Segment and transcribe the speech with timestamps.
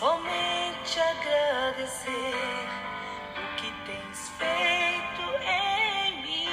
[0.00, 2.34] somente agradecer
[3.36, 6.48] o que tens feito em mim,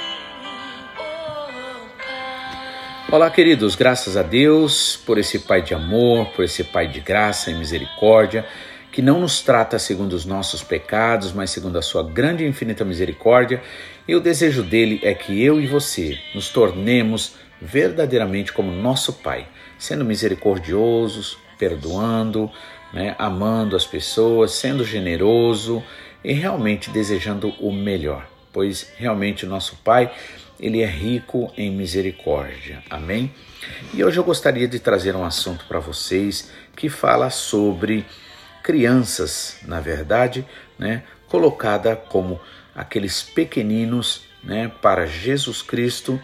[0.98, 3.08] oh Pai.
[3.10, 7.50] Olá, queridos, graças a Deus por esse Pai de amor, por esse Pai de graça
[7.50, 8.46] e misericórdia,
[8.92, 12.84] que não nos trata segundo os nossos pecados, mas segundo a sua grande e infinita
[12.84, 13.64] misericórdia.
[14.06, 19.48] E o desejo dele é que eu e você nos tornemos verdadeiramente como nosso Pai,
[19.80, 22.52] sendo misericordiosos, perdoando,
[22.94, 25.84] né, amando as pessoas, sendo generoso
[26.24, 30.12] e realmente desejando o melhor, pois realmente o nosso Pai
[30.60, 32.84] ele é rico em misericórdia.
[32.90, 33.32] Amém?
[33.94, 38.06] E hoje eu gostaria de trazer um assunto para vocês que fala sobre
[38.64, 40.46] crianças, na verdade,
[40.78, 42.40] né, colocada como
[42.76, 46.20] aqueles pequeninos, né, para Jesus Cristo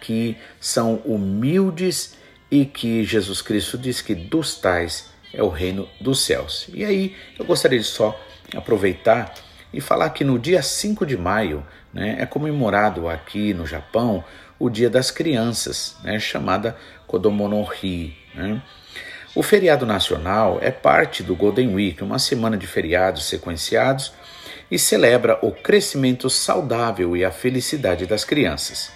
[0.00, 2.16] que são humildes
[2.50, 6.68] e que Jesus Cristo diz que dos tais é o reino dos céus.
[6.72, 8.18] E aí eu gostaria de só
[8.54, 9.34] aproveitar
[9.72, 14.24] e falar que no dia 5 de maio né, é comemorado aqui no Japão
[14.58, 18.16] o Dia das Crianças, né, chamada Kodomo no Hi.
[18.34, 18.62] Né.
[19.34, 24.12] O feriado nacional é parte do Golden Week, uma semana de feriados sequenciados
[24.70, 28.92] e celebra o crescimento saudável e a felicidade das crianças.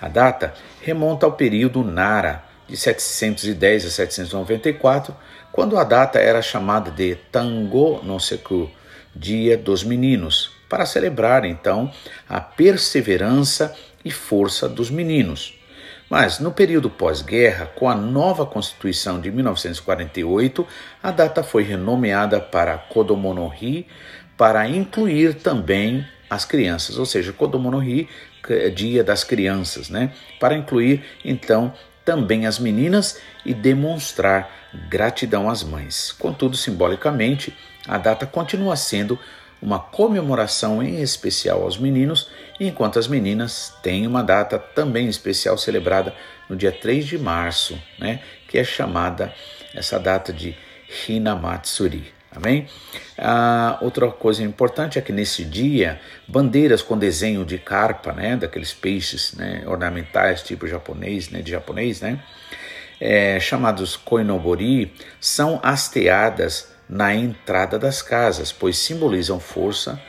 [0.00, 5.16] A data remonta ao período Nara, de 710 a 794,
[5.50, 8.70] quando a data era chamada de Tango no Seku,
[9.16, 11.90] Dia dos Meninos, para celebrar então
[12.28, 13.74] a perseverança
[14.04, 15.58] e força dos meninos.
[16.10, 20.66] Mas no período pós-guerra, com a nova Constituição de 1948,
[21.02, 23.86] a data foi renomeada para Kodomonohi
[24.36, 28.08] para incluir também as crianças, ou seja, Kodomonohi,
[28.74, 30.12] Dia das Crianças, né?
[30.40, 31.74] Para incluir então
[32.08, 34.50] também as meninas e demonstrar
[34.88, 36.10] gratidão às mães.
[36.10, 37.54] Contudo, simbolicamente,
[37.86, 39.18] a data continua sendo
[39.60, 46.14] uma comemoração em especial aos meninos, enquanto as meninas têm uma data também especial celebrada
[46.48, 49.30] no dia 3 de março, né, que é chamada
[49.74, 50.56] essa data de
[51.06, 52.17] Hinamatsuri.
[52.38, 52.68] Amém?
[53.18, 58.72] Ah, outra coisa importante é que nesse dia, bandeiras com desenho de carpa, né, daqueles
[58.72, 62.20] peixes né, ornamentais tipo japonês, né, de japonês, né,
[63.00, 70.00] é, chamados koinobori, são hasteadas na entrada das casas, pois simbolizam força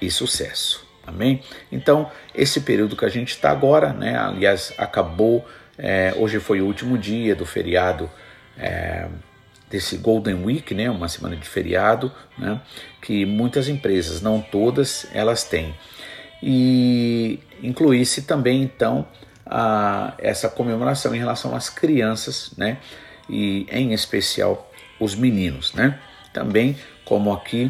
[0.00, 0.88] e sucesso.
[1.06, 1.42] Amém?
[1.70, 5.46] Então, esse período que a gente está agora, né, aliás, acabou,
[5.76, 8.10] é, hoje foi o último dia do feriado.
[8.56, 9.06] É,
[9.74, 12.60] desse Golden Week, né, uma semana de feriado, né,
[13.02, 15.74] que muitas empresas, não todas, elas têm.
[16.40, 19.04] E incluísse também então
[19.44, 22.78] a, essa comemoração em relação às crianças, né,
[23.28, 24.70] e em especial
[25.00, 25.98] os meninos, né.
[26.32, 27.68] Também, como aqui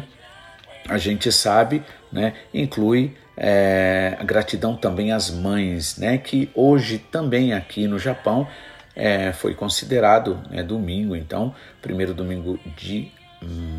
[0.87, 7.51] a gente sabe, né, inclui é, a gratidão também às mães, né, que hoje também
[7.51, 8.47] aqui no Japão
[8.95, 13.11] é, foi considerado né, domingo, então, primeiro domingo de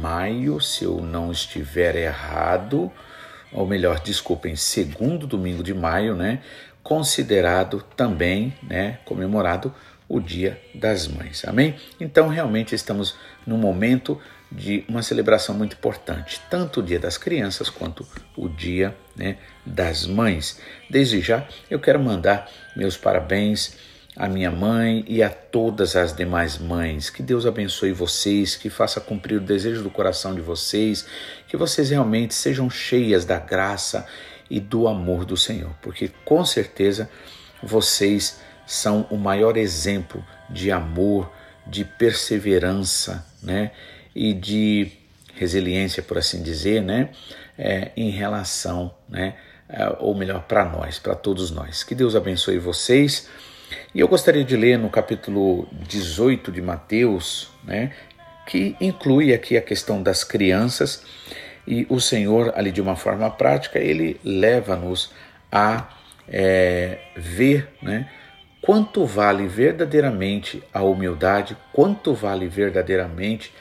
[0.00, 2.92] maio, se eu não estiver errado,
[3.52, 6.40] ou melhor, desculpem, segundo domingo de maio, né,
[6.82, 9.74] considerado também, né, comemorado
[10.08, 11.44] o Dia das Mães.
[11.44, 11.74] Amém?
[11.98, 13.16] Então, realmente estamos
[13.46, 18.06] num momento de uma celebração muito importante, tanto o Dia das Crianças quanto
[18.36, 20.60] o Dia né, das Mães.
[20.88, 23.76] Desde já, eu quero mandar meus parabéns
[24.16, 27.10] a minha mãe e a todas as demais mães.
[27.10, 31.06] Que Deus abençoe vocês, que faça cumprir o desejo do coração de vocês,
[31.46, 34.06] que vocês realmente sejam cheias da graça
[34.48, 37.10] e do amor do Senhor, porque com certeza
[37.62, 41.30] vocês são o maior exemplo de amor,
[41.66, 43.72] de perseverança, né?
[44.14, 44.92] E de
[45.34, 47.10] resiliência, por assim dizer, né?
[47.58, 49.36] É, em relação, né?
[49.68, 51.82] É, ou melhor, para nós, para todos nós.
[51.82, 53.28] Que Deus abençoe vocês.
[53.94, 57.92] E eu gostaria de ler no capítulo 18 de Mateus, né,
[58.46, 61.02] que inclui aqui a questão das crianças,
[61.66, 65.10] e o Senhor, ali de uma forma prática, ele leva-nos
[65.50, 65.88] a
[66.28, 68.08] é, ver né,
[68.62, 73.52] quanto vale verdadeiramente a humildade, quanto vale verdadeiramente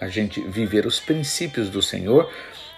[0.00, 2.30] a gente viver os princípios do Senhor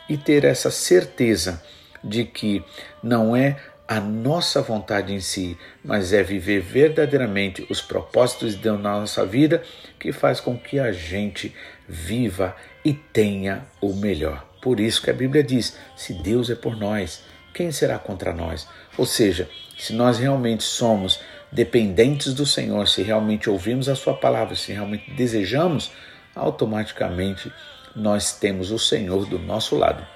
[0.09, 1.63] e ter essa certeza
[2.03, 2.65] de que
[3.03, 3.57] não é
[3.89, 9.25] a nossa vontade em si, mas é viver verdadeiramente os propósitos de Deus na nossa
[9.25, 9.63] vida
[9.99, 11.55] que faz com que a gente
[11.89, 14.45] viva e tenha o melhor.
[14.61, 17.23] Por isso que a Bíblia diz: se Deus é por nós,
[17.55, 18.69] quem será contra nós?
[18.99, 19.49] Ou seja,
[19.79, 21.21] se nós realmente somos
[21.53, 25.93] dependentes do Senhor, se realmente ouvimos a Sua palavra, se realmente desejamos,
[26.35, 27.53] automaticamente
[27.95, 30.16] nós temos o Senhor do nosso lado.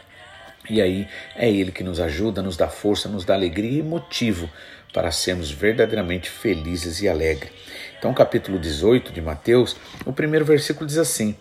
[0.69, 4.49] E aí é Ele que nos ajuda, nos dá força, nos dá alegria e motivo
[4.93, 7.53] para sermos verdadeiramente felizes e alegres.
[7.99, 11.37] Então, capítulo 18 de Mateus, o primeiro versículo diz assim: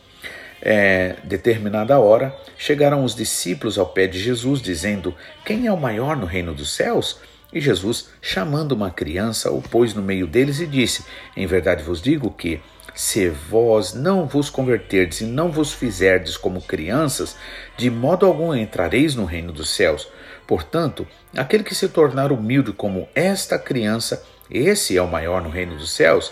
[0.62, 6.16] é, determinada hora, chegaram os discípulos ao pé de Jesus, dizendo: Quem é o maior
[6.16, 7.20] no reino dos céus?
[7.52, 11.04] E Jesus, chamando uma criança, o pôs no meio deles e disse:
[11.36, 12.62] Em verdade vos digo que,
[12.94, 17.36] se vós não vos converterdes e não vos fizerdes como crianças,
[17.78, 20.08] de modo algum entrareis no reino dos céus.
[20.46, 25.76] Portanto, aquele que se tornar humilde como esta criança, esse é o maior no reino
[25.76, 26.32] dos céus.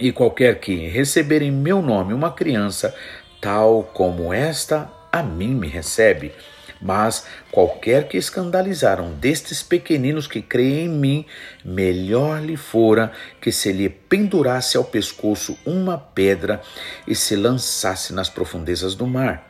[0.00, 2.94] E qualquer que receber em meu nome uma criança,
[3.40, 6.32] tal como esta, a mim me recebe.
[6.80, 11.26] Mas qualquer que escandalizar um destes pequeninos que creem em mim,
[11.64, 16.60] melhor lhe fora que se lhe pendurasse ao pescoço uma pedra
[17.06, 19.48] e se lançasse nas profundezas do mar.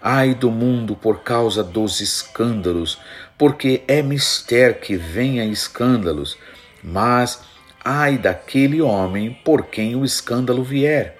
[0.00, 3.00] Ai do mundo por causa dos escândalos,
[3.38, 6.36] porque é mister que venha escândalos,
[6.82, 7.40] mas
[7.84, 11.18] ai daquele homem por quem o escândalo vier.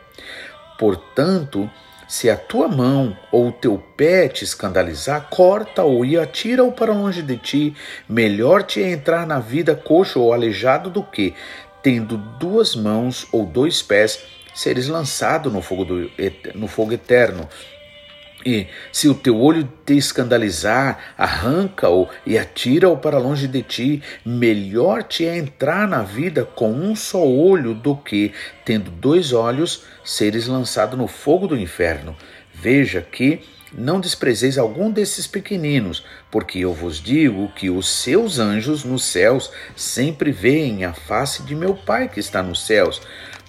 [0.79, 1.71] Portanto,
[2.09, 7.23] se a tua mão ou o teu pé te escandalizar, corta-o e atira-o para longe
[7.23, 7.77] de ti.
[8.09, 11.35] Melhor te é entrar na vida coxo ou aleijado do que,
[11.83, 14.23] tendo duas mãos ou dois pés,
[14.55, 16.11] seres lançado no fogo, do,
[16.55, 17.49] no fogo eterno.
[18.45, 24.03] E se o teu olho te escandalizar, arranca-o e atira-o para longe de ti.
[24.25, 28.33] Melhor te é entrar na vida com um só olho do que,
[28.65, 32.15] tendo dois olhos, seres lançado no fogo do inferno.
[32.53, 33.41] Veja que
[33.77, 39.51] não desprezeis algum desses pequeninos, porque eu vos digo que os seus anjos nos céus
[39.75, 43.03] sempre veem a face de meu Pai que está nos céus,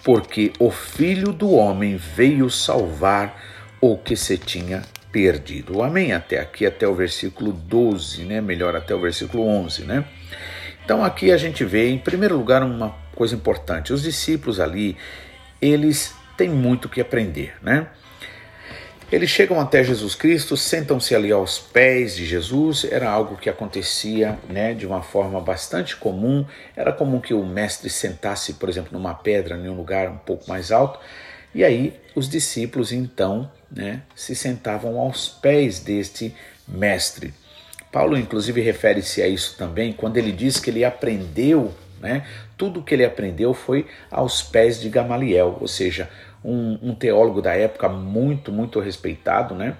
[0.03, 3.54] porque o Filho do Homem veio salvar
[3.91, 5.83] o que se tinha perdido.
[5.83, 6.11] Amém?
[6.11, 8.41] Até aqui, até o versículo 12, né?
[8.41, 10.05] Melhor, até o versículo 11, né?
[10.83, 13.93] Então aqui a gente vê, em primeiro lugar, uma coisa importante.
[13.93, 14.97] Os discípulos ali,
[15.61, 17.87] eles têm muito que aprender, né?
[19.11, 24.39] Eles chegam até Jesus Cristo, sentam-se ali aos pés de Jesus, era algo que acontecia
[24.49, 26.43] né, de uma forma bastante comum.
[26.75, 30.49] Era comum que o mestre sentasse, por exemplo, numa pedra, em um lugar um pouco
[30.49, 30.99] mais alto,
[31.55, 36.35] e aí os discípulos então né, se sentavam aos pés deste
[36.67, 37.33] mestre.
[37.89, 42.93] Paulo, inclusive, refere-se a isso também quando ele diz que ele aprendeu, né, tudo que
[42.93, 46.09] ele aprendeu foi aos pés de Gamaliel, ou seja,
[46.43, 49.77] um, um teólogo da época muito, muito respeitado, né?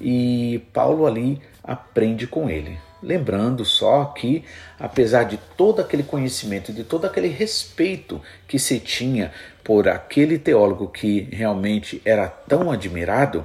[0.00, 2.76] E Paulo ali aprende com ele.
[3.00, 4.44] Lembrando só que,
[4.78, 9.30] apesar de todo aquele conhecimento, de todo aquele respeito que se tinha
[9.64, 13.44] por aquele teólogo que realmente era tão admirado,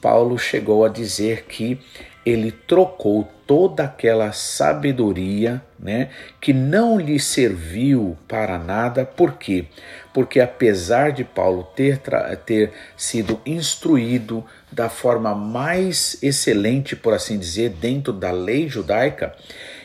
[0.00, 1.78] Paulo chegou a dizer que
[2.24, 6.08] ele trocou toda aquela sabedoria, né,
[6.40, 9.66] que não lhe serviu para nada, por quê?
[10.14, 11.98] Porque apesar de Paulo ter,
[12.46, 19.34] ter sido instruído da forma mais excelente, por assim dizer, dentro da lei judaica,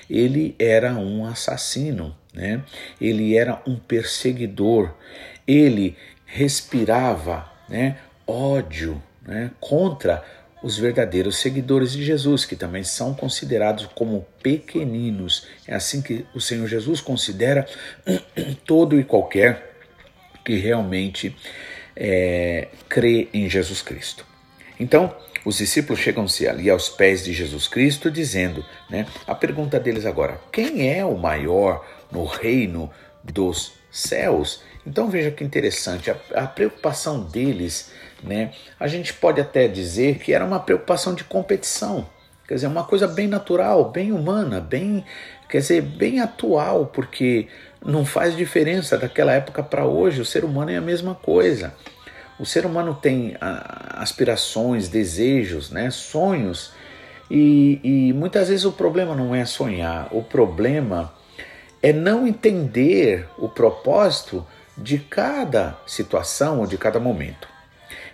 [0.10, 2.62] ele era um assassino, né?
[3.02, 4.94] ele era um perseguidor,
[5.48, 10.24] ele respirava né, ódio né, contra
[10.62, 15.48] os verdadeiros seguidores de Jesus, que também são considerados como pequeninos.
[15.68, 17.66] É assim que o Senhor Jesus considera
[18.66, 19.76] todo e qualquer
[20.44, 21.36] que realmente
[21.96, 24.26] é, crê em Jesus Cristo.
[24.80, 30.06] Então, os discípulos chegam-se ali aos pés de Jesus Cristo, dizendo, né, a pergunta deles
[30.06, 32.92] agora: quem é o maior no reino
[33.24, 34.62] dos céus?
[34.88, 37.92] Então veja que interessante, a, a preocupação deles
[38.24, 38.52] né?
[38.80, 42.08] A gente pode até dizer que era uma preocupação de competição,
[42.48, 45.04] quer dizer, uma coisa bem natural, bem humana, bem,
[45.50, 47.48] quer dizer, bem atual, porque
[47.86, 51.74] não faz diferença daquela época para hoje, o ser humano é a mesma coisa.
[52.40, 56.72] O ser humano tem aspirações, desejos, né, sonhos,
[57.30, 61.14] e, e muitas vezes o problema não é sonhar, o problema
[61.82, 64.46] é não entender o propósito
[64.78, 67.48] de cada situação ou de cada momento.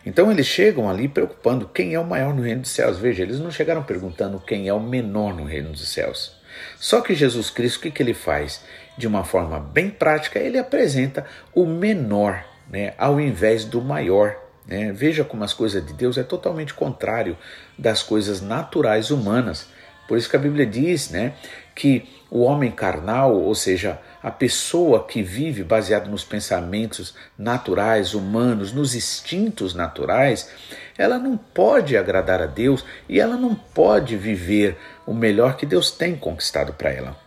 [0.06, 2.98] Então eles chegam ali preocupando quem é o maior no reino dos céus.
[2.98, 6.36] Veja, eles não chegaram perguntando quem é o menor no reino dos céus.
[6.78, 8.62] Só que Jesus Cristo, o que, que ele faz?
[8.98, 14.36] De uma forma bem prática, ele apresenta o menor né, ao invés do maior.
[14.68, 14.92] Né?
[14.92, 17.38] Veja como as coisas de Deus é totalmente contrário
[17.78, 19.68] das coisas naturais humanas.
[20.08, 21.34] Por isso que a Bíblia diz, né,
[21.76, 28.72] que o homem carnal, ou seja, a pessoa que vive baseado nos pensamentos naturais, humanos,
[28.72, 30.50] nos instintos naturais,
[30.98, 35.92] ela não pode agradar a Deus e ela não pode viver o melhor que Deus
[35.92, 37.24] tem conquistado para ela.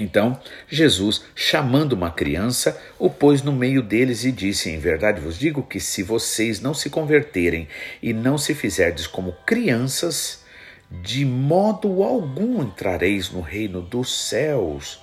[0.00, 5.38] Então, Jesus, chamando uma criança, o pôs no meio deles e disse: Em verdade vos
[5.38, 7.68] digo que se vocês não se converterem
[8.02, 10.44] e não se fizerdes como crianças,
[10.90, 15.00] de modo algum entrareis no reino dos céus.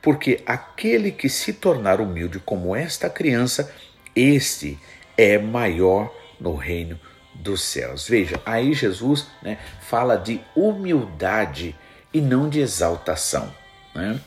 [0.00, 3.72] Porque aquele que se tornar humilde como esta criança,
[4.14, 4.78] este
[5.16, 6.98] é maior no reino
[7.34, 8.08] dos céus.
[8.08, 11.74] Veja, aí Jesus né, fala de humildade
[12.12, 13.52] e não de exaltação.
[13.94, 14.20] Né?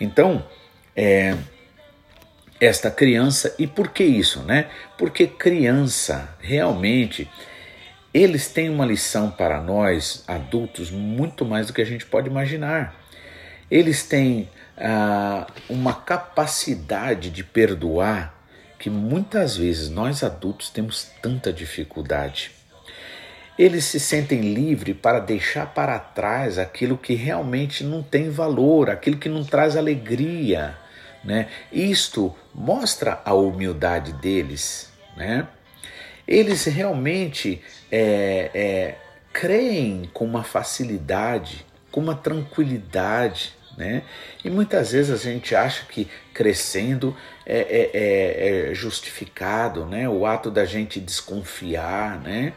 [0.00, 0.44] Então,
[0.96, 1.36] é,
[2.60, 4.68] esta criança, e por que isso, né?
[4.96, 7.28] Porque criança realmente
[8.12, 12.94] eles têm uma lição para nós adultos muito mais do que a gente pode imaginar.
[13.70, 18.34] Eles têm ah, uma capacidade de perdoar
[18.78, 22.50] que muitas vezes nós adultos temos tanta dificuldade.
[23.58, 29.18] Eles se sentem livres para deixar para trás aquilo que realmente não tem valor, aquilo
[29.18, 30.76] que não traz alegria.
[31.22, 31.48] Né?
[31.70, 34.90] Isto mostra a humildade deles.
[35.16, 35.46] Né?
[36.32, 38.94] Eles realmente é, é,
[39.32, 43.54] creem com uma facilidade, com uma tranquilidade.
[43.76, 44.02] Né?
[44.44, 50.08] E muitas vezes a gente acha que crescendo é, é, é, é justificado né?
[50.08, 52.20] o ato da gente desconfiar.
[52.20, 52.52] Né?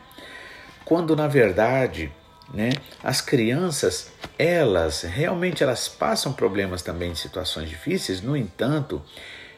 [0.85, 2.11] quando na verdade
[2.53, 2.69] né,
[3.03, 9.01] as crianças elas realmente elas passam problemas também em situações difíceis, no entanto,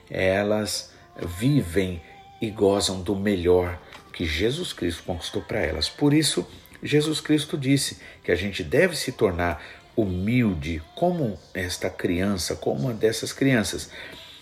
[0.09, 2.01] elas vivem
[2.41, 3.77] e gozam do melhor
[4.17, 5.87] que Jesus Cristo conquistou para elas.
[5.87, 6.47] Por isso,
[6.81, 9.63] Jesus Cristo disse que a gente deve se tornar
[9.95, 13.91] humilde como esta criança, como uma dessas crianças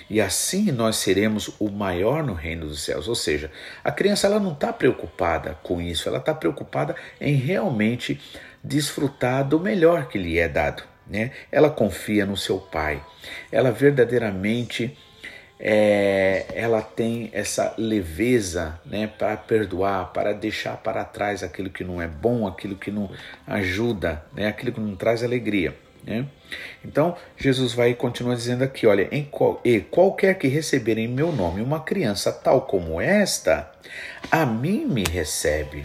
[0.09, 3.07] e assim nós seremos o maior no reino dos céus.
[3.07, 3.51] Ou seja,
[3.83, 8.19] a criança ela não está preocupada com isso, ela está preocupada em realmente
[8.63, 10.83] desfrutar do melhor que lhe é dado.
[11.07, 11.31] Né?
[11.51, 13.03] Ela confia no seu pai,
[13.51, 14.97] ela verdadeiramente
[15.59, 22.01] é, ela tem essa leveza né, para perdoar, para deixar para trás aquilo que não
[22.01, 23.09] é bom, aquilo que não
[23.47, 25.75] ajuda, né, aquilo que não traz alegria.
[26.03, 26.25] Né?
[26.83, 31.07] Então, Jesus vai e continua dizendo aqui: olha, em qual, e qualquer que receber em
[31.07, 33.71] meu nome uma criança tal como esta,
[34.29, 35.83] a mim me recebe.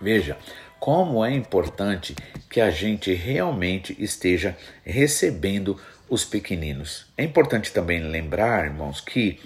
[0.00, 0.36] Veja
[0.80, 2.14] como é importante
[2.48, 5.78] que a gente realmente esteja recebendo
[6.08, 7.06] os pequeninos.
[7.16, 9.38] É importante também lembrar, irmãos, que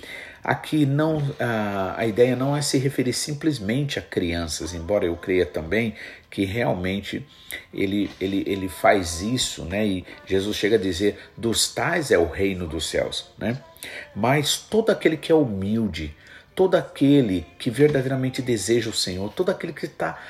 [0.44, 5.46] Aqui não a, a ideia não é se referir simplesmente a crianças, embora eu creia
[5.46, 5.94] também
[6.28, 7.24] que realmente
[7.72, 9.86] ele, ele, ele faz isso, né?
[9.86, 13.56] E Jesus chega a dizer: dos tais é o reino dos céus, né?
[14.16, 16.12] Mas todo aquele que é humilde,
[16.56, 20.20] todo aquele que verdadeiramente deseja o Senhor, todo aquele que está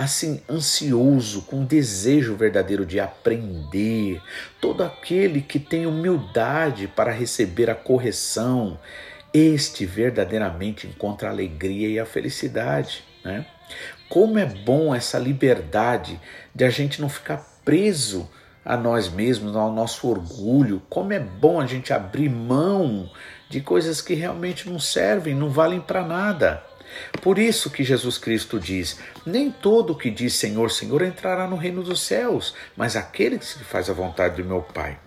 [0.00, 4.18] assim ansioso, com desejo verdadeiro de aprender,
[4.58, 8.78] todo aquele que tem humildade para receber a correção,
[9.32, 13.04] este verdadeiramente encontra a alegria e a felicidade.
[13.22, 13.44] Né?
[14.08, 16.18] Como é bom essa liberdade
[16.54, 18.26] de a gente não ficar preso
[18.64, 20.82] a nós mesmos, ao nosso orgulho.
[20.88, 23.10] Como é bom a gente abrir mão
[23.50, 26.69] de coisas que realmente não servem, não valem para nada.
[27.22, 31.82] Por isso que Jesus Cristo diz: Nem todo que diz Senhor, Senhor entrará no reino
[31.82, 34.98] dos céus, mas aquele que faz a vontade do meu Pai.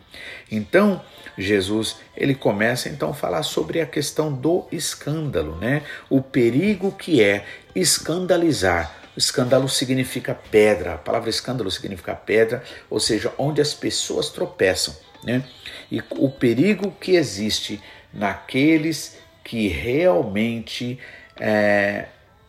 [0.51, 1.01] Então,
[1.37, 5.81] Jesus, ele começa então a falar sobre a questão do escândalo, né?
[6.09, 8.99] O perigo que é escandalizar.
[9.15, 15.43] Escândalo significa pedra, a palavra escândalo significa pedra, ou seja, onde as pessoas tropeçam, né?
[15.91, 20.99] E o perigo que existe naqueles que realmente
[21.39, 22.07] é,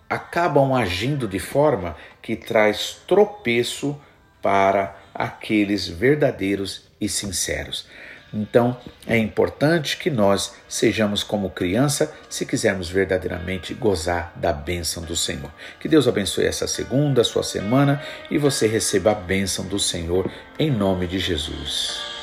[0.08, 4.00] acabam agindo de forma que traz tropeço
[4.42, 7.86] para aqueles verdadeiros e sinceros.
[8.32, 8.76] Então,
[9.06, 15.52] é importante que nós sejamos como criança se quisermos verdadeiramente gozar da bênção do Senhor.
[15.78, 20.68] Que Deus abençoe essa segunda, sua semana, e você receba a bênção do Senhor em
[20.68, 22.13] nome de Jesus.